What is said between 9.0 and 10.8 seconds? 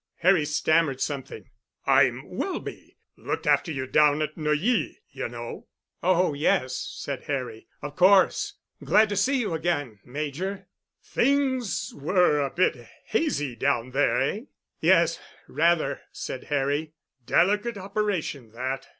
to see you again, Major."